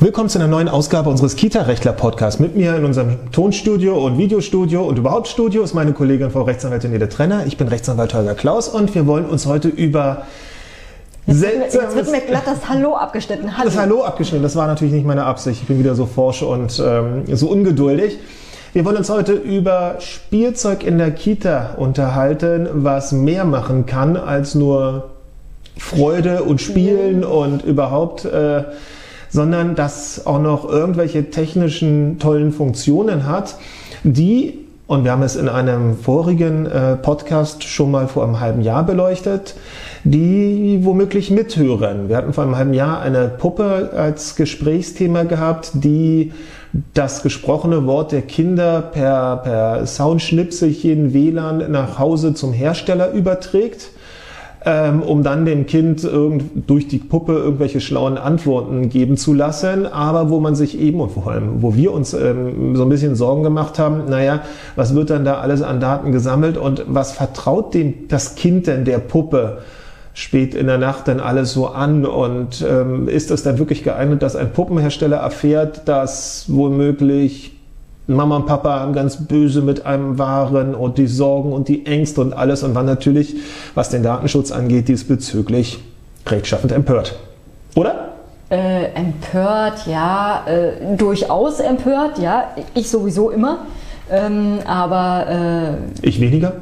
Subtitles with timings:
[0.00, 2.38] Willkommen zu einer neuen Ausgabe unseres Kita-Rechtler-Podcasts.
[2.38, 6.92] Mit mir in unserem Tonstudio und Videostudio und überhaupt Studio ist meine Kollegin Frau Rechtsanwältin
[6.92, 7.46] Nede Trenner.
[7.46, 10.22] Ich bin Rechtsanwalt Holger Klaus und wir wollen uns heute über
[11.26, 13.58] Jetzt wird, mir, jetzt wird mir glatt das Hallo abgeschnitten.
[13.58, 13.68] Hallo.
[13.68, 15.62] Das Hallo abgeschnitten, das war natürlich nicht meine Absicht.
[15.62, 18.18] Ich bin wieder so forsch und ähm, so ungeduldig.
[18.74, 24.54] Wir wollen uns heute über Spielzeug in der Kita unterhalten, was mehr machen kann als
[24.54, 25.10] nur
[25.76, 28.62] Freude und Spielen und überhaupt äh,
[29.28, 33.56] sondern das auch noch irgendwelche technischen tollen Funktionen hat,
[34.04, 38.62] die, und wir haben es in einem vorigen äh, Podcast schon mal vor einem halben
[38.62, 39.54] Jahr beleuchtet,
[40.04, 42.08] die womöglich mithören.
[42.08, 46.32] Wir hatten vor einem halben Jahr eine Puppe als Gesprächsthema gehabt, die
[46.94, 53.90] das gesprochene Wort der Kinder per, per Soundschnipselchen WLAN nach Hause zum Hersteller überträgt
[54.64, 56.08] ähm, um dann dem Kind
[56.66, 61.12] durch die Puppe irgendwelche schlauen Antworten geben zu lassen, aber wo man sich eben und
[61.12, 64.42] vor allem, wo wir uns ähm, so ein bisschen Sorgen gemacht haben, naja,
[64.76, 68.84] was wird dann da alles an Daten gesammelt und was vertraut dem das Kind denn
[68.84, 69.58] der Puppe?
[70.18, 74.20] spät in der Nacht dann alles so an und ähm, ist das dann wirklich geeignet,
[74.20, 77.52] dass ein Puppenhersteller erfährt, dass womöglich
[78.08, 82.32] Mama und Papa ganz böse mit einem waren und die Sorgen und die Ängste und
[82.32, 83.36] alles und war natürlich,
[83.74, 85.78] was den Datenschutz angeht, diesbezüglich
[86.26, 87.16] rechtschaffend empört.
[87.76, 88.08] Oder?
[88.50, 93.66] Äh, empört, ja, äh, durchaus empört, ja, ich sowieso immer,
[94.10, 95.76] ähm, aber...
[96.02, 96.54] Äh, ich weniger?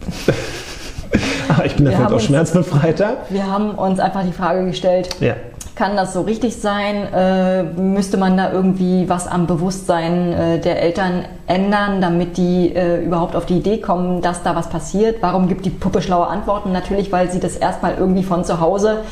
[1.64, 3.18] ich bin dafür auch schmerzbefreiter.
[3.28, 5.34] Wir haben uns einfach die Frage gestellt, ja
[5.76, 7.06] kann das so richtig sein?
[7.12, 13.04] Äh, müsste man da irgendwie was am Bewusstsein äh, der Eltern ändern, damit die äh,
[13.04, 15.18] überhaupt auf die Idee kommen, dass da was passiert?
[15.20, 16.72] Warum gibt die Puppe schlaue Antworten?
[16.72, 19.02] Natürlich, weil sie das erstmal irgendwie von zu Hause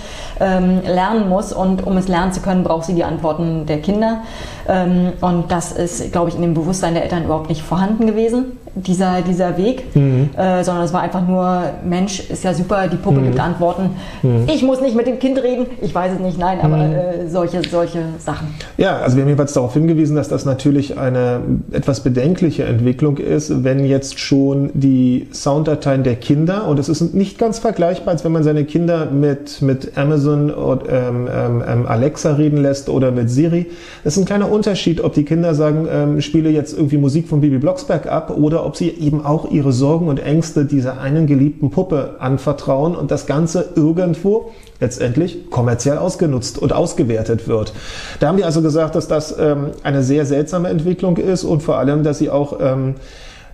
[0.40, 4.22] ähm, lernen muss und um es lernen zu können, braucht sie die Antworten der Kinder.
[4.66, 8.58] Ähm, und das ist, glaube ich, in dem Bewusstsein der Eltern überhaupt nicht vorhanden gewesen,
[8.74, 10.30] dieser, dieser Weg, mhm.
[10.36, 13.24] äh, sondern es war einfach nur, Mensch, ist ja super, die Puppe mhm.
[13.26, 13.90] gibt Antworten.
[14.22, 14.46] Mhm.
[14.52, 16.92] Ich muss nicht mit dem Kind reden, ich weiß es nicht, nein, aber mhm.
[16.92, 18.48] äh, solche, solche Sachen.
[18.76, 21.40] Ja, also wir haben jeweils darauf hingewiesen, dass das natürlich eine
[21.72, 27.38] etwas bedenkliche Entwicklung ist, wenn jetzt schon die Sounddateien der Kinder, und es ist nicht
[27.38, 32.34] ganz vergleichbar, als wenn man seine Kinder mit, mit Amazon und ähm, ähm, ähm Alexa
[32.34, 33.66] reden lässt oder mit Siri.
[34.02, 37.40] Das ist ein kleiner Unterschied, ob die Kinder sagen, ähm, spiele jetzt irgendwie Musik von
[37.40, 41.70] Bibi Blocksberg ab oder ob sie eben auch ihre Sorgen und Ängste dieser einen geliebten
[41.70, 47.72] Puppe anvertrauen und das Ganze irgendwo letztendlich kommerziell ausgenutzt und ausgewertet wird.
[48.20, 51.78] Da haben wir also gesagt, dass das ähm, eine sehr seltsame Entwicklung ist und vor
[51.78, 52.94] allem, dass sie auch ähm,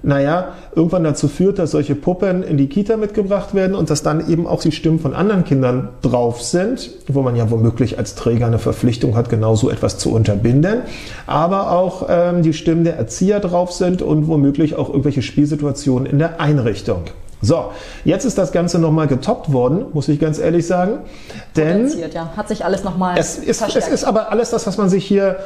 [0.03, 4.31] naja, irgendwann dazu führt, dass solche Puppen in die Kita mitgebracht werden und dass dann
[4.31, 8.47] eben auch die Stimmen von anderen Kindern drauf sind, wo man ja womöglich als Träger
[8.47, 10.83] eine Verpflichtung hat, genau so etwas zu unterbinden,
[11.27, 16.19] aber auch ähm, die Stimmen der Erzieher drauf sind und womöglich auch irgendwelche Spielsituationen in
[16.19, 17.05] der Einrichtung.
[17.43, 17.73] So,
[18.05, 20.99] jetzt ist das Ganze nochmal getoppt worden, muss ich ganz ehrlich sagen.
[21.57, 22.31] Denn ja.
[22.37, 23.17] hat sich alles nochmal.
[23.19, 25.39] Es ist, es ist aber alles das, was man sich hier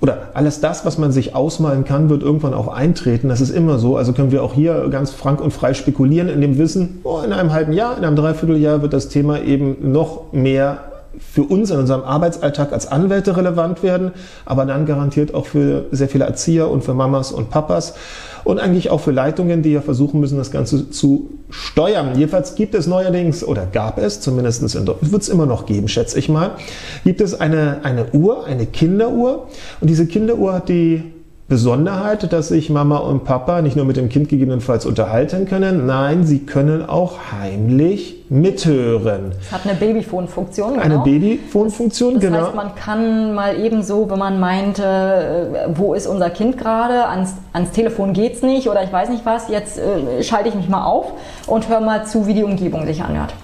[0.00, 3.28] oder alles das, was man sich ausmalen kann, wird irgendwann auch eintreten.
[3.28, 3.96] Das ist immer so.
[3.96, 7.32] Also können wir auch hier ganz frank und frei spekulieren in dem Wissen, oh, in
[7.32, 10.78] einem halben Jahr, in einem Dreivierteljahr wird das Thema eben noch mehr
[11.18, 14.12] für uns in unserem Arbeitsalltag als Anwälte relevant werden,
[14.44, 17.94] aber dann garantiert auch für sehr viele Erzieher und für Mamas und Papas
[18.44, 22.16] und eigentlich auch für Leitungen, die ja versuchen müssen, das Ganze zu steuern.
[22.16, 26.28] Jedenfalls gibt es neuerdings, oder gab es, zumindest wird es immer noch geben, schätze ich
[26.28, 26.52] mal,
[27.04, 29.48] gibt es eine, eine Uhr, eine Kinderuhr.
[29.80, 31.15] Und diese Kinderuhr hat die
[31.48, 36.24] Besonderheit, dass sich Mama und Papa nicht nur mit dem Kind gegebenenfalls unterhalten können, nein,
[36.24, 39.30] sie können auch heimlich mithören.
[39.40, 40.82] Es hat eine Babyphone-Funktion, genau.
[40.82, 42.38] Eine Babyphone-Funktion, das, das genau.
[42.38, 47.06] Das heißt, man kann mal ebenso, wenn man meint, äh, wo ist unser Kind gerade,
[47.06, 50.68] ans, ans Telefon geht's nicht oder ich weiß nicht was, jetzt äh, schalte ich mich
[50.68, 51.12] mal auf
[51.46, 53.34] und höre mal zu, wie die Umgebung sich anhört.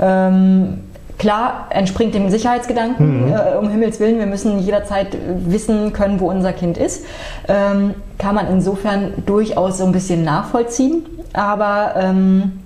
[0.00, 0.78] Ähm,
[1.18, 3.32] Klar entspringt dem Sicherheitsgedanken, mhm.
[3.32, 5.16] äh, um Himmels Willen, wir müssen jederzeit
[5.46, 7.04] wissen können, wo unser Kind ist.
[7.48, 12.60] Ähm, kann man insofern durchaus so ein bisschen nachvollziehen, aber ähm,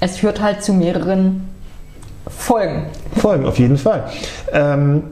[0.00, 1.48] es führt halt zu mehreren
[2.26, 2.86] Folgen.
[3.16, 4.04] Folgen, auf jeden Fall.
[4.52, 5.02] Ähm,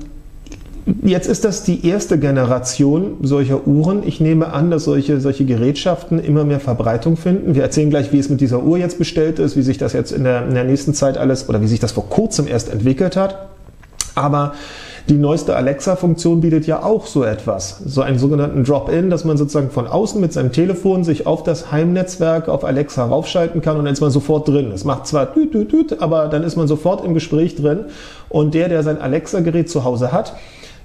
[1.02, 4.06] Jetzt ist das die erste Generation solcher Uhren.
[4.06, 7.56] Ich nehme an, dass solche, solche Gerätschaften immer mehr Verbreitung finden.
[7.56, 10.12] Wir erzählen gleich, wie es mit dieser Uhr jetzt bestellt ist, wie sich das jetzt
[10.12, 13.16] in der, in der nächsten Zeit alles oder wie sich das vor kurzem erst entwickelt
[13.16, 13.48] hat.
[14.14, 14.54] Aber
[15.08, 19.70] die neueste Alexa-Funktion bietet ja auch so etwas, so einen sogenannten Drop-in, dass man sozusagen
[19.70, 23.92] von außen mit seinem Telefon sich auf das Heimnetzwerk, auf Alexa raufschalten kann und dann
[23.92, 24.70] ist man sofort drin.
[24.72, 27.86] Es macht zwar tüt, tüt, tüt, aber dann ist man sofort im Gespräch drin
[28.28, 30.32] und der, der sein Alexa-Gerät zu Hause hat,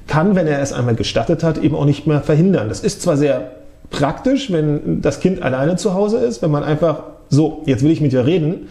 [0.08, 2.70] kann, wenn er es einmal gestattet hat, eben auch nicht mehr verhindern.
[2.70, 3.52] Das ist zwar sehr
[3.90, 8.02] praktisch, wenn das Kind alleine zu Hause ist, wenn man einfach so, jetzt will ich
[8.02, 8.68] mit dir reden,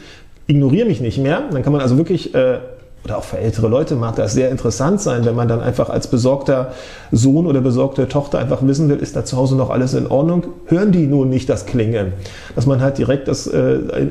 [0.47, 1.43] ignoriere mich nicht mehr.
[1.51, 2.59] Dann kann man also wirklich äh,
[3.05, 6.09] oder auch für ältere Leute mag das sehr interessant sein, wenn man dann einfach als
[6.09, 6.73] besorgter
[7.11, 10.45] Sohn oder besorgte Tochter einfach wissen will, ist da zu Hause noch alles in Ordnung?
[10.67, 12.13] Hören die nun nicht das Klingeln?
[12.55, 13.59] Dass man halt direkt das, äh,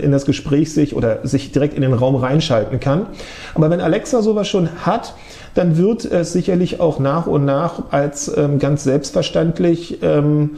[0.02, 3.06] in das Gespräch sich oder sich direkt in den Raum reinschalten kann.
[3.54, 5.14] Aber wenn Alexa sowas schon hat,
[5.54, 10.58] dann wird es sicherlich auch nach und nach als ähm, ganz selbstverständlich ähm,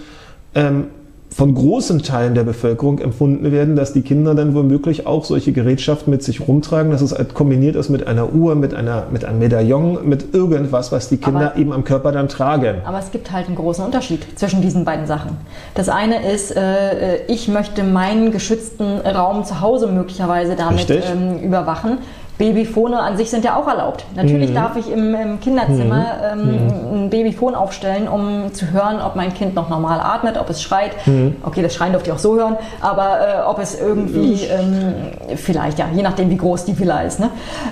[0.55, 0.87] ähm,
[1.33, 6.11] von großen Teilen der Bevölkerung empfunden werden, dass die Kinder dann womöglich auch solche Gerätschaften
[6.11, 9.39] mit sich rumtragen, dass es halt kombiniert ist mit einer Uhr, mit, einer, mit einem
[9.39, 12.81] Medaillon, mit irgendwas, was die Kinder aber, eben am Körper dann tragen.
[12.83, 15.37] Aber es gibt halt einen großen Unterschied zwischen diesen beiden Sachen.
[15.73, 21.99] Das eine ist, äh, ich möchte meinen geschützten Raum zu Hause möglicherweise damit ähm, überwachen.
[22.41, 24.03] Babyfone an sich sind ja auch erlaubt.
[24.15, 24.55] Natürlich mhm.
[24.55, 26.41] darf ich im, im Kinderzimmer mhm.
[26.41, 27.03] ähm, mhm.
[27.03, 30.95] ein Babyfon aufstellen, um zu hören, ob mein Kind noch normal atmet, ob es schreit.
[31.05, 31.35] Mhm.
[31.43, 35.77] Okay, das Schreien dürfte ich auch so hören, aber äh, ob es irgendwie, ähm, vielleicht
[35.77, 37.19] ja, je nachdem wie groß die Villa ist.
[37.19, 37.29] Ne?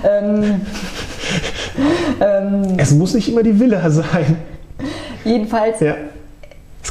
[0.08, 0.60] Ähm,
[2.20, 4.36] ähm es muss nicht immer die Villa sein.
[5.24, 5.94] Jedenfalls ja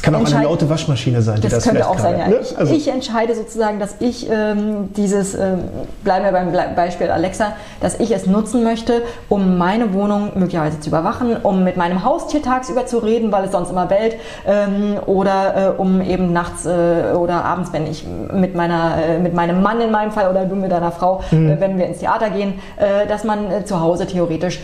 [0.00, 2.28] es kann auch eine laute Waschmaschine sein, die das, das könnte auch sein, ja.
[2.28, 2.38] Ne?
[2.40, 5.64] Ich, also ich, entscheide sozusagen, dass ich ähm, dieses, ähm,
[6.04, 7.52] bleiben wir beim Beispiel Alexa,
[7.82, 12.42] dass ich es nutzen möchte, um meine Wohnung möglicherweise zu überwachen, um mit meinem Haustier
[12.42, 14.16] tagsüber zu reden, weil es sonst immer bellt,
[14.46, 19.34] ähm, oder äh, um eben nachts äh, oder abends, wenn ich mit, meiner, äh, mit
[19.34, 21.50] meinem Mann in meinem Fall oder du mit deiner Frau, mhm.
[21.50, 24.60] Äh, wenn wir ins Theater gehen, äh, dass man äh, zu Hause theoretisch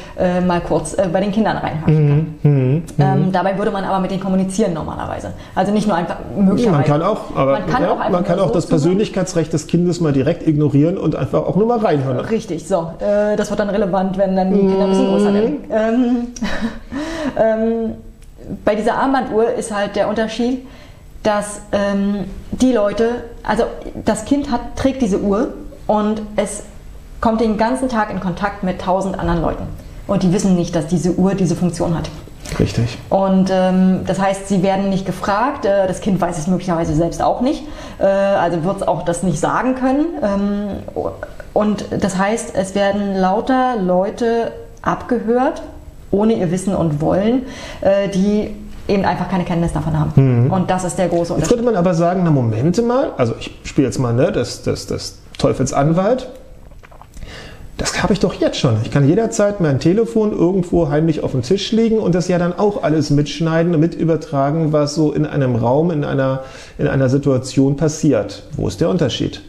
[0.47, 2.51] mal kurz bei den Kindern reinhören kann.
[2.51, 2.83] Mhm.
[2.97, 3.33] Mhm.
[3.33, 5.26] Dabei würde man aber mit denen kommunizieren normalerweise.
[5.27, 5.35] Weise.
[5.55, 6.79] Also nicht nur einfach möglicherweise.
[6.79, 10.01] Man kann auch, aber man kann ja, auch, man kann auch das Persönlichkeitsrecht des Kindes
[10.01, 12.21] mal direkt ignorieren und einfach auch nur mal reinhören.
[12.21, 12.93] Richtig, so.
[12.99, 15.65] Äh, das wird dann relevant, wenn dann die Kinder ein bisschen größer werden.
[15.71, 16.17] Ähm,
[17.39, 17.95] ähm,
[18.65, 20.67] bei dieser Armbanduhr ist halt der Unterschied,
[21.23, 23.65] dass ähm, die Leute, also
[24.05, 25.55] das Kind hat, trägt diese Uhr
[25.89, 26.63] und es
[27.21, 29.65] kommt den ganzen Tag in Kontakt mit tausend anderen Leuten.
[30.07, 32.09] Und die wissen nicht, dass diese Uhr diese Funktion hat.
[32.59, 32.99] Richtig.
[33.11, 37.23] Und ähm, das heißt, sie werden nicht gefragt, äh, das Kind weiß es möglicherweise selbst
[37.23, 37.65] auch nicht,
[37.99, 40.07] äh, also wird es auch das nicht sagen können.
[40.23, 40.69] Ähm,
[41.53, 44.53] und das heißt, es werden lauter Leute
[44.83, 45.63] abgehört,
[46.11, 47.43] ohne ihr Wissen und Wollen,
[47.81, 48.55] äh, die
[48.89, 50.13] eben einfach keine Kenntnis davon haben.
[50.15, 50.53] Mhm.
[50.53, 51.41] Und das ist der große Unterschied.
[51.41, 54.63] Jetzt könnte man aber sagen, na Momente mal, also ich spiele jetzt mal ne, das,
[54.63, 56.29] das, das Teufelsanwalt
[57.77, 58.79] das habe ich doch jetzt schon.
[58.85, 62.59] Ich kann jederzeit mein Telefon irgendwo heimlich auf dem Tisch legen und das ja dann
[62.59, 66.45] auch alles mitschneiden und mit übertragen, was so in einem Raum, in einer,
[66.79, 68.45] in einer Situation passiert.
[68.57, 69.43] Wo ist der Unterschied?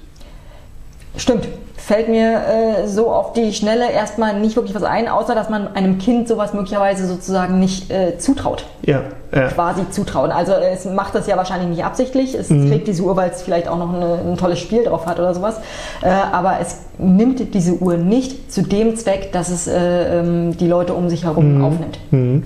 [1.16, 1.48] Stimmt
[1.88, 5.70] fällt mir äh, so auf die Schnelle erstmal nicht wirklich was ein, außer dass man
[5.70, 8.66] einem Kind sowas möglicherweise sozusagen nicht äh, zutraut.
[8.86, 9.04] Ja,
[9.34, 9.48] ja.
[9.48, 10.32] Quasi zutrauen.
[10.32, 12.36] Also es macht das ja wahrscheinlich nicht absichtlich.
[12.36, 12.68] Es mhm.
[12.68, 15.34] trägt diese Uhr, weil es vielleicht auch noch eine, ein tolles Spiel drauf hat oder
[15.34, 15.62] sowas.
[16.02, 20.68] Äh, aber es nimmt diese Uhr nicht zu dem Zweck, dass es äh, ähm, die
[20.68, 21.64] Leute um sich herum mhm.
[21.64, 22.00] aufnimmt.
[22.12, 22.44] Mhm.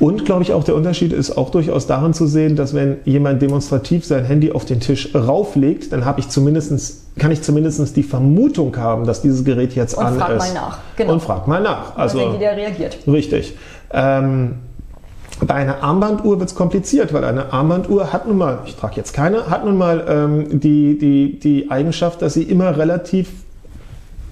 [0.00, 3.40] Und glaube ich auch der Unterschied ist auch durchaus darin zu sehen, dass wenn jemand
[3.40, 8.02] demonstrativ sein Handy auf den Tisch rauflegt, dann habe ich zumindest, kann ich zumindest die
[8.02, 10.38] Vermutung haben, dass dieses Gerät jetzt und an frag ist.
[10.38, 10.78] Mal nach.
[10.96, 11.12] Genau.
[11.12, 11.96] Und frag mal nach.
[11.96, 12.98] Also, wenn der reagiert.
[13.06, 13.56] Richtig.
[13.92, 14.56] Ähm,
[15.46, 19.12] bei einer Armbanduhr wird es kompliziert, weil eine Armbanduhr hat nun mal, ich trage jetzt
[19.12, 23.30] keine, hat nun mal ähm, die, die, die Eigenschaft, dass sie immer relativ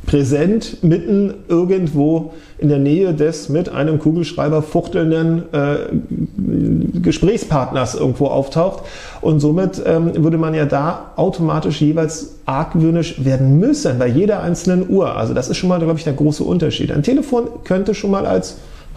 [0.08, 8.84] präsent mitten irgendwo in der Nähe des mit einem Kugelschreiber fuchtelnden äh, Gesprächspartners irgendwo auftaucht.
[9.20, 14.88] Und somit ähm, würde man ja da automatisch jeweils argwöhnisch werden müssen bei jeder einzelnen
[14.88, 15.14] Uhr.
[15.14, 16.90] Also das ist schon mal, glaube ich, der große Unterschied.
[16.90, 18.56] Ein Telefon könnte schon mal als,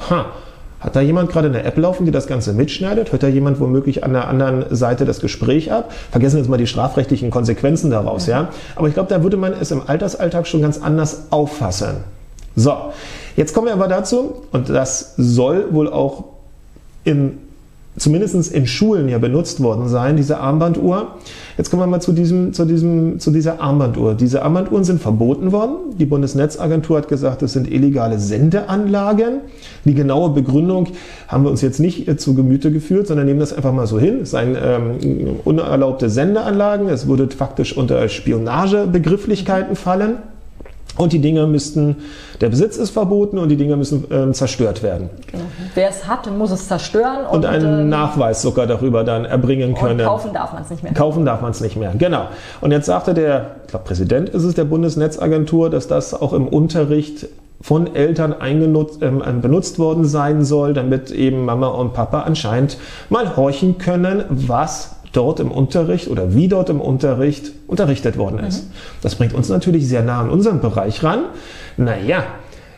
[0.10, 0.28] ha,
[0.82, 3.12] hat da jemand gerade eine App laufen, die das Ganze mitschneidet?
[3.12, 5.94] Hört da jemand womöglich an der anderen Seite das Gespräch ab?
[6.10, 8.50] Vergessen jetzt mal die strafrechtlichen Konsequenzen daraus, ja?
[8.76, 11.98] Aber ich glaube, da würde man es im Altersalltag schon ganz anders auffassen.
[12.56, 12.76] So,
[13.36, 16.26] jetzt kommen wir aber dazu, und das soll wohl auch
[17.04, 17.38] in
[17.98, 21.16] zumindest in Schulen ja benutzt worden sein, diese Armbanduhr.
[21.58, 24.16] Jetzt kommen wir mal zu, diesem, zu, diesem, zu dieser Armbanduhr.
[24.16, 25.98] Diese Armbanduhren sind verboten worden.
[26.00, 29.42] Die Bundesnetzagentur hat gesagt, das sind illegale Sendeanlagen.
[29.84, 30.88] Die genaue Begründung
[31.28, 34.00] haben wir uns jetzt nicht äh, zu Gemüte geführt, sondern nehmen das einfach mal so
[34.00, 34.22] hin.
[34.22, 36.88] Es seien ähm, unerlaubte Sendeanlagen.
[36.88, 40.16] Es würde faktisch unter Spionagebegrifflichkeiten fallen.
[40.98, 41.96] Und die Dinge müssten,
[42.42, 45.10] der Besitz ist verboten und die Dinge müssen ähm, zerstört werden.
[45.32, 45.44] Genau.
[45.74, 47.26] Wer es hat, muss es zerstören.
[47.26, 50.06] Und, und einen ähm, Nachweis sogar darüber dann erbringen können.
[50.06, 50.94] Kaufen darf man es nicht mehr.
[50.94, 52.28] Kaufen darf man es nicht mehr, genau.
[52.60, 56.48] Und jetzt sagte der, ich glaube Präsident ist es der Bundesnetzagentur, dass das auch im
[56.48, 57.28] Unterricht
[57.62, 62.78] von Eltern eingenutzt, äh, benutzt worden sein soll, damit eben Mama und Papa anscheinend
[63.10, 68.64] mal horchen können, was dort im Unterricht oder wie dort im Unterricht unterrichtet worden ist.
[68.64, 68.72] Mhm.
[69.02, 71.26] Das bringt uns natürlich sehr nah an unseren Bereich ran.
[71.78, 72.24] Naja,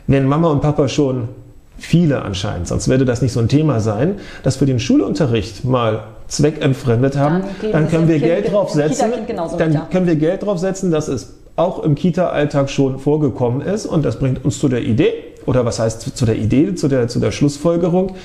[0.07, 1.29] wenn Mama und Papa schon
[1.77, 6.03] viele anscheinend, sonst würde das nicht so ein Thema sein, dass wir den Schulunterricht mal
[6.27, 9.11] zweckentfremdet haben, dann, dann können wir Geld drauf setzen,
[9.57, 14.03] dann können wir Geld drauf setzen, dass es auch im Kita-Alltag schon vorgekommen ist und
[14.03, 15.13] das bringt uns zu der Idee,
[15.45, 18.15] oder was heißt zu der Idee, zu der, zu der Schlussfolgerung,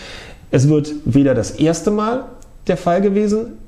[0.51, 2.25] es wird weder das erste Mal
[2.69, 3.59] der Fall gewesen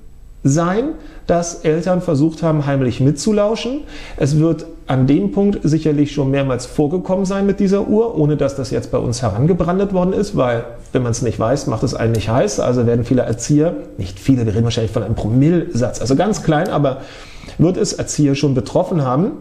[0.42, 0.94] sein,
[1.26, 3.82] dass Eltern versucht haben, heimlich mitzulauschen.
[4.16, 8.56] Es wird an dem Punkt sicherlich schon mehrmals vorgekommen sein mit dieser Uhr, ohne dass
[8.56, 11.94] das jetzt bei uns herangebrandet worden ist, weil, wenn man es nicht weiß, macht es
[11.94, 12.58] einen nicht heiß.
[12.58, 16.68] Also werden viele Erzieher, nicht viele, wir reden wahrscheinlich von einem Promillsatz, also ganz klein,
[16.68, 17.02] aber
[17.58, 19.32] wird es Erzieher schon betroffen haben.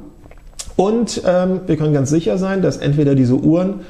[0.76, 3.82] Und ähm, wir können ganz sicher sein, dass entweder diese Uhren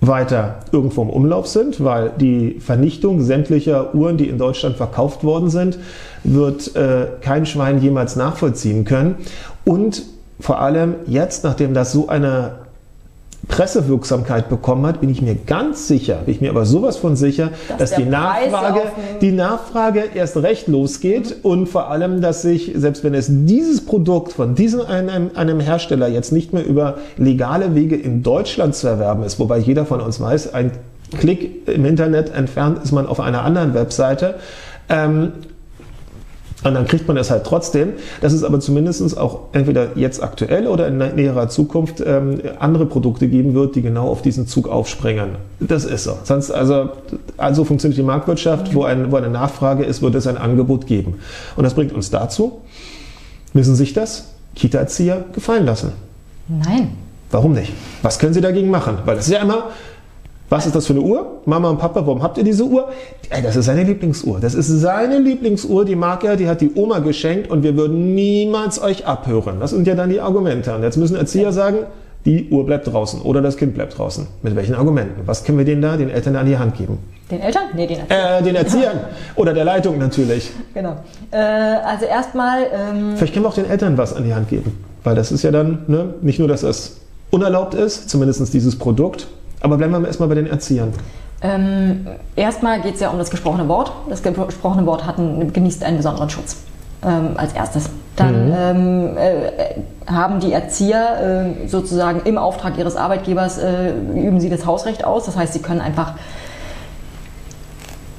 [0.00, 5.50] weiter irgendwo im Umlauf sind, weil die Vernichtung sämtlicher Uhren, die in Deutschland verkauft worden
[5.50, 5.78] sind,
[6.24, 9.16] wird äh, kein Schwein jemals nachvollziehen können.
[9.64, 10.02] Und
[10.38, 12.52] vor allem jetzt, nachdem das so eine
[13.48, 17.50] Pressewirksamkeit bekommen hat, bin ich mir ganz sicher, bin ich mir aber sowas von sicher,
[17.68, 18.82] dass, dass die, Nachfrage,
[19.20, 21.50] die Nachfrage erst recht losgeht mhm.
[21.50, 26.08] und vor allem, dass sich, selbst wenn es dieses Produkt von diesem einem, einem Hersteller
[26.08, 30.20] jetzt nicht mehr über legale Wege in Deutschland zu erwerben ist, wobei jeder von uns
[30.20, 30.72] weiß, ein
[31.18, 34.36] Klick im Internet entfernt ist man auf einer anderen Webseite,
[34.88, 35.32] ähm,
[36.62, 40.66] und dann kriegt man es halt trotzdem, dass es aber zumindest auch entweder jetzt aktuell
[40.66, 45.36] oder in näherer Zukunft ähm, andere Produkte geben wird, die genau auf diesen Zug aufspringen.
[45.58, 46.18] Das ist so.
[46.22, 46.90] Sonst, also,
[47.38, 51.14] also funktioniert die Marktwirtschaft, wo, ein, wo eine Nachfrage ist, wird es ein Angebot geben.
[51.56, 52.60] Und das bringt uns dazu,
[53.54, 55.92] müssen sich das Kita-Erzieher gefallen lassen?
[56.48, 56.92] Nein.
[57.30, 57.72] Warum nicht?
[58.02, 58.98] Was können sie dagegen machen?
[59.04, 59.70] Weil das ist ja immer,
[60.50, 61.40] was ist das für eine Uhr?
[61.46, 62.88] Mama und Papa, warum habt ihr diese Uhr?
[63.30, 64.40] Ey, das ist seine Lieblingsuhr.
[64.40, 68.16] Das ist seine Lieblingsuhr, die mag er, die hat die Oma geschenkt und wir würden
[68.16, 69.60] niemals euch abhören.
[69.60, 70.74] Das sind ja dann die Argumente.
[70.74, 71.78] Und jetzt müssen Erzieher sagen,
[72.24, 74.26] die Uhr bleibt draußen oder das Kind bleibt draußen.
[74.42, 75.22] Mit welchen Argumenten?
[75.24, 76.98] Was können wir denen da, den Eltern an die Hand geben?
[77.30, 77.62] Den Eltern?
[77.74, 78.40] Nee, den Erziehern.
[78.40, 79.00] Äh, den Erziehern.
[79.36, 80.50] oder der Leitung natürlich.
[80.74, 80.96] Genau.
[81.30, 82.64] Äh, also erstmal.
[82.74, 84.84] Ähm Vielleicht können wir auch den Eltern was an die Hand geben.
[85.04, 86.96] Weil das ist ja dann ne, nicht nur, dass es
[87.30, 89.28] unerlaubt ist, zumindest dieses Produkt,
[89.60, 90.92] aber bleiben wir erstmal bei den Erziehern.
[91.42, 93.92] Ähm, erstmal geht es ja um das gesprochene Wort.
[94.08, 96.56] Das gesprochene Wort einen, genießt einen besonderen Schutz.
[97.02, 97.88] Ähm, als erstes.
[98.16, 98.54] Dann mhm.
[98.58, 104.66] ähm, äh, haben die Erzieher äh, sozusagen im Auftrag ihres Arbeitgebers äh, üben sie das
[104.66, 105.24] Hausrecht aus.
[105.24, 106.14] Das heißt, sie können einfach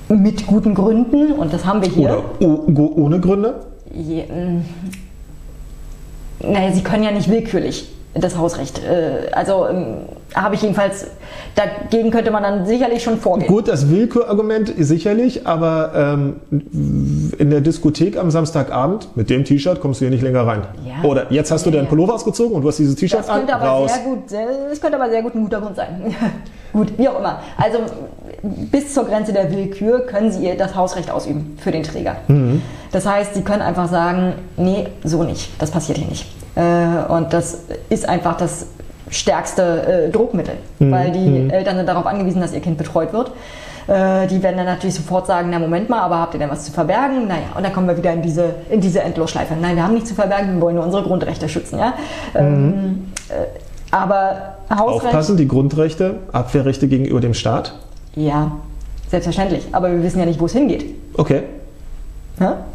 [0.09, 2.23] mit guten Gründen, und das haben wir hier.
[2.39, 3.61] Oder ohne Gründe?
[3.93, 4.65] Je, ähm,
[6.39, 8.81] naja, sie können ja nicht willkürlich das Hausrecht.
[8.83, 9.97] Äh, also ähm,
[10.35, 11.07] habe ich jedenfalls,
[11.55, 13.47] dagegen könnte man dann sicherlich schon vorgehen.
[13.47, 16.35] Gut, das Willkürargument sicherlich, aber ähm,
[17.37, 20.63] in der Diskothek am Samstagabend mit dem T-Shirt kommst du hier nicht länger rein.
[20.85, 21.07] Ja.
[21.07, 23.49] Oder jetzt hast du ja, deinen Pullover ausgezogen und du hast dieses T-Shirt an.
[23.49, 23.91] Aber raus.
[23.93, 24.19] Sehr gut,
[24.69, 26.15] das könnte aber sehr gut ein guter Grund sein.
[26.73, 27.39] gut, wie auch immer.
[27.57, 27.79] Also
[28.43, 32.17] bis zur Grenze der Willkür können Sie das Hausrecht ausüben für den Träger.
[32.27, 32.61] Mhm.
[32.91, 36.25] Das heißt, Sie können einfach sagen, nee, so nicht, das passiert hier nicht.
[36.55, 38.67] Äh, und das ist einfach das
[39.09, 40.91] stärkste äh, Druckmittel, mhm.
[40.91, 41.49] weil die mhm.
[41.49, 43.31] Eltern sind darauf angewiesen, dass ihr Kind betreut wird.
[43.87, 46.63] Äh, die werden dann natürlich sofort sagen, na Moment mal, aber habt ihr denn was
[46.63, 47.27] zu verbergen?
[47.27, 49.53] Naja, und dann kommen wir wieder in diese, in diese Endlosschleife.
[49.59, 51.79] Nein, wir haben nichts zu verbergen, wir wollen nur unsere Grundrechte schützen.
[51.79, 51.93] Ja?
[52.35, 53.11] Ähm, mhm.
[53.29, 55.07] Äh, aber Hausrecht...
[55.07, 57.73] Aufpassen, die Grundrechte, Abwehrrechte gegenüber dem Staat?
[58.15, 58.51] Ja,
[59.09, 59.67] selbstverständlich.
[59.73, 60.85] Aber wir wissen ja nicht, wo es hingeht.
[61.17, 61.43] Okay.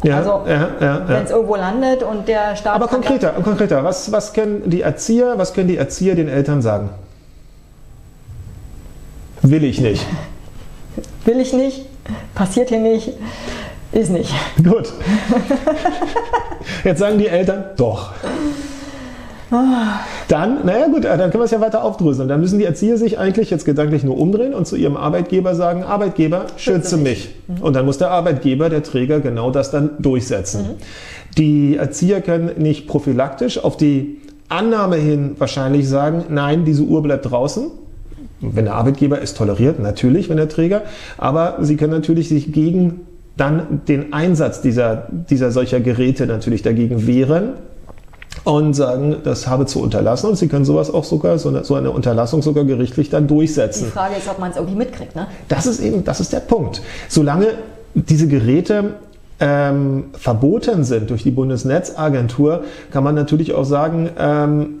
[0.03, 2.75] Ja, also, ja, ja, wenn es irgendwo landet und der Staat.
[2.75, 6.89] Aber konkreter, konkreter, was, was können die Erzieher, was können die Erzieher den Eltern sagen?
[9.41, 10.05] Will ich nicht.
[11.25, 11.85] Will ich nicht,
[12.33, 13.11] passiert hier nicht,
[13.91, 14.33] ist nicht.
[14.63, 14.93] Gut.
[16.85, 18.11] Jetzt sagen die Eltern, doch.
[20.27, 22.27] Dann, naja gut, dann können wir es ja weiter aufdröseln.
[22.27, 25.83] Dann müssen die Erzieher sich eigentlich jetzt gedanklich nur umdrehen und zu ihrem Arbeitgeber sagen,
[25.83, 27.35] Arbeitgeber, schütze mich.
[27.47, 27.61] Mhm.
[27.61, 30.61] Und dann muss der Arbeitgeber, der Träger, genau das dann durchsetzen.
[30.61, 30.75] Mhm.
[31.37, 34.17] Die Erzieher können nicht prophylaktisch auf die
[34.49, 37.67] Annahme hin wahrscheinlich sagen, nein, diese Uhr bleibt draußen.
[38.39, 40.83] Wenn der Arbeitgeber es toleriert, natürlich, wenn der Träger,
[41.17, 43.01] aber sie können natürlich sich gegen
[43.35, 47.53] dann den Einsatz dieser, dieser solcher Geräte natürlich dagegen wehren
[48.47, 50.29] und sagen, das habe zu unterlassen.
[50.29, 53.87] Und sie können sowas auch sogar, so eine, so eine Unterlassung sogar gerichtlich dann durchsetzen.
[53.87, 55.27] Die Frage ist, ob man es irgendwie mitkriegt, ne?
[55.49, 56.81] Das ist eben, das ist der Punkt.
[57.09, 57.47] Solange
[57.93, 58.93] diese Geräte
[59.41, 64.79] ähm, verboten sind durch die Bundesnetzagentur, kann man natürlich auch sagen, ähm,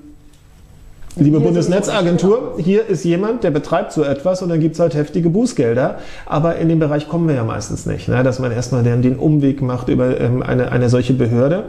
[1.17, 5.29] liebe Bundesnetzagentur, hier ist jemand, der betreibt so etwas und dann gibt es halt heftige
[5.29, 5.97] Bußgelder.
[6.25, 8.23] Aber in dem Bereich kommen wir ja meistens nicht, ne?
[8.23, 11.65] dass man erstmal den, den Umweg macht über ähm, eine, eine solche Behörde.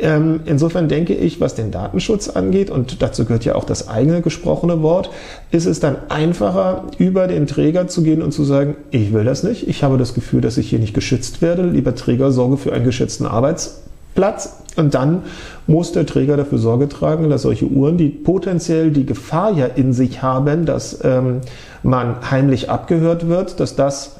[0.00, 4.22] Ähm, insofern denke ich, was den Datenschutz angeht, und dazu gehört ja auch das eigene
[4.22, 5.10] gesprochene Wort,
[5.50, 9.42] ist es dann einfacher, über den Träger zu gehen und zu sagen, ich will das
[9.42, 12.72] nicht, ich habe das Gefühl, dass ich hier nicht geschützt werde, lieber Träger, sorge für
[12.72, 14.62] einen geschützten Arbeitsplatz.
[14.76, 15.22] Und dann
[15.66, 19.92] muss der Träger dafür Sorge tragen, dass solche Uhren, die potenziell die Gefahr ja in
[19.92, 21.40] sich haben, dass ähm,
[21.82, 24.16] man heimlich abgehört wird, dass das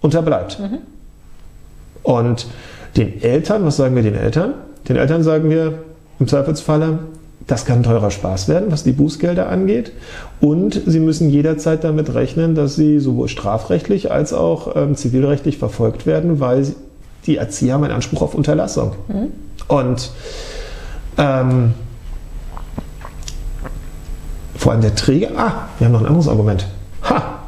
[0.00, 0.58] unterbleibt.
[0.58, 0.78] Mhm.
[2.02, 2.48] Und
[2.96, 4.54] den Eltern, was sagen wir den Eltern?
[4.88, 5.74] Den Eltern sagen wir
[6.18, 6.98] im Zweifelsfalle,
[7.46, 9.92] das kann teurer Spaß werden, was die Bußgelder angeht.
[10.40, 16.06] Und sie müssen jederzeit damit rechnen, dass sie sowohl strafrechtlich als auch ähm, zivilrechtlich verfolgt
[16.06, 16.66] werden, weil
[17.26, 18.92] die Erzieher haben einen Anspruch auf Unterlassung.
[19.08, 19.32] Mhm.
[19.68, 20.10] Und
[21.18, 21.74] ähm,
[24.56, 26.66] vor allem der Träger, ah, wir haben noch ein anderes Argument.
[27.08, 27.39] Ha!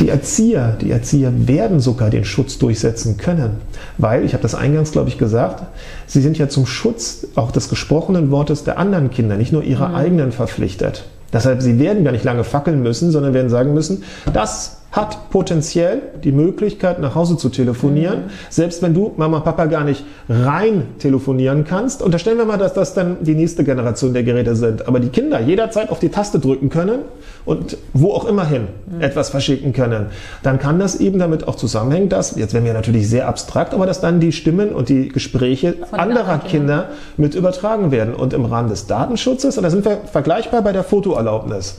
[0.00, 3.56] Die Erzieher, die Erzieher werden sogar den Schutz durchsetzen können,
[3.98, 5.64] weil, ich habe das eingangs, glaube ich, gesagt,
[6.06, 9.88] sie sind ja zum Schutz auch des gesprochenen Wortes der anderen Kinder, nicht nur ihrer
[9.90, 9.94] mhm.
[9.94, 11.04] eigenen verpflichtet.
[11.32, 16.02] Deshalb, sie werden gar nicht lange fackeln müssen, sondern werden sagen müssen, das hat potenziell
[16.22, 18.30] die Möglichkeit, nach Hause zu telefonieren, mhm.
[18.48, 22.00] selbst wenn du Mama, Papa gar nicht rein telefonieren kannst.
[22.00, 25.40] Unterstellen wir mal, dass das dann die nächste Generation der Geräte sind, aber die Kinder
[25.40, 27.00] jederzeit auf die Taste drücken können
[27.44, 29.02] und wo auch immer hin mhm.
[29.02, 30.06] etwas verschicken können.
[30.44, 33.86] Dann kann das eben damit auch zusammenhängen, dass, jetzt werden wir natürlich sehr abstrakt, aber
[33.86, 38.14] dass dann die Stimmen und die Gespräche Von anderer Kinder mit übertragen werden.
[38.14, 41.78] Und im Rahmen des Datenschutzes, und da sind wir vergleichbar bei der Fotoerlaubnis.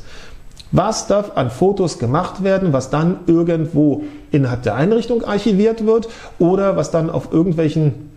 [0.75, 6.75] Was darf an Fotos gemacht werden, was dann irgendwo innerhalb der Einrichtung archiviert wird oder
[6.75, 8.11] was dann auf irgendwelchen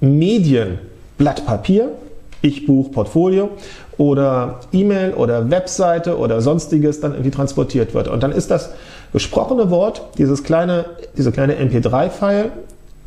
[0.00, 0.80] Medien,
[1.16, 1.90] Blatt Papier,
[2.42, 3.50] Ich-Buch, Portfolio
[3.98, 8.08] oder E-Mail oder Webseite oder sonstiges dann irgendwie transportiert wird.
[8.08, 8.70] Und dann ist das
[9.12, 12.50] gesprochene Wort, dieses kleine, diese kleine MP3-File,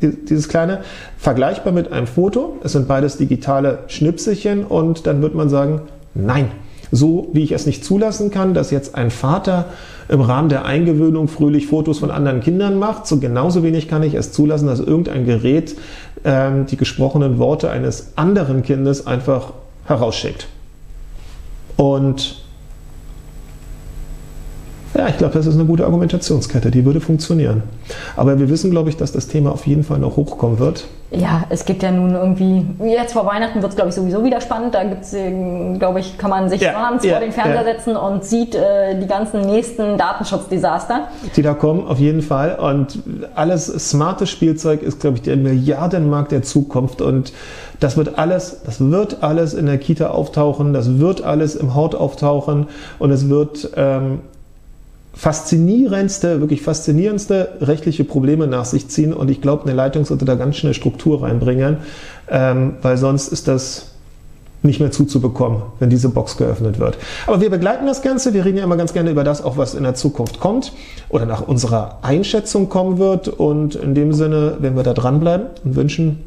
[0.00, 0.80] dieses kleine,
[1.18, 2.56] vergleichbar mit einem Foto.
[2.64, 5.82] Es sind beides digitale Schnipselchen und dann wird man sagen,
[6.14, 6.50] nein,
[6.90, 9.66] so wie ich es nicht zulassen kann, dass jetzt ein Vater
[10.08, 14.14] im Rahmen der Eingewöhnung fröhlich Fotos von anderen Kindern macht, so genauso wenig kann ich
[14.14, 15.76] es zulassen, dass irgendein Gerät
[16.24, 19.52] ähm, die gesprochenen Worte eines anderen Kindes einfach
[19.86, 20.46] herausschickt.
[21.76, 22.43] Und
[24.94, 27.62] ja, ich glaube, das ist eine gute Argumentationskette, die würde funktionieren.
[28.16, 30.86] Aber wir wissen, glaube ich, dass das Thema auf jeden Fall noch hochkommen wird.
[31.10, 34.40] Ja, es gibt ja nun irgendwie, jetzt vor Weihnachten wird es, glaube ich, sowieso wieder
[34.40, 34.74] spannend.
[34.74, 37.64] Da gibt's, äh, glaube ich, kann man sich ja, abends ja, vor den Fernseher ja.
[37.64, 41.08] setzen und sieht äh, die ganzen nächsten Datenschutzdesaster.
[41.36, 42.56] Die da kommen, auf jeden Fall.
[42.56, 42.98] Und
[43.34, 47.00] alles smarte Spielzeug ist, glaube ich, der Milliardenmarkt der Zukunft.
[47.00, 47.32] Und
[47.80, 51.94] das wird alles, das wird alles in der Kita auftauchen, das wird alles im Hort
[51.94, 54.20] auftauchen und es wird ähm,
[55.14, 60.34] faszinierendste, wirklich faszinierendste rechtliche Probleme nach sich ziehen und ich glaube, eine Leitung sollte da
[60.34, 61.78] ganz schnell Struktur reinbringen,
[62.28, 63.94] ähm, weil sonst ist das
[64.64, 66.96] nicht mehr zuzubekommen, wenn diese Box geöffnet wird.
[67.26, 68.32] Aber wir begleiten das Ganze.
[68.32, 70.72] Wir reden ja immer ganz gerne über das, auch was in der Zukunft kommt
[71.10, 73.28] oder nach unserer Einschätzung kommen wird.
[73.28, 76.24] Und in dem Sinne werden wir da dranbleiben und wünschen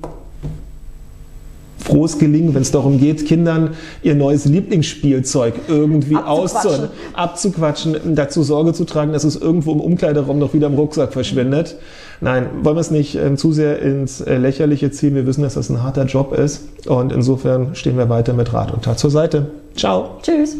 [1.87, 3.71] frohes Gelingen, wenn es darum geht, Kindern
[4.03, 10.37] ihr neues Lieblingsspielzeug irgendwie auszuhören, abzuquatschen, dazu Sorge zu tragen, dass es irgendwo im Umkleideraum
[10.37, 11.75] noch wieder im Rucksack verschwindet.
[12.19, 15.15] Nein, wollen wir es nicht äh, zu sehr ins äh, Lächerliche ziehen.
[15.15, 18.73] Wir wissen, dass das ein harter Job ist und insofern stehen wir weiter mit Rat
[18.73, 19.51] und Tat zur Seite.
[19.75, 20.17] Ciao.
[20.23, 20.57] Tschüss.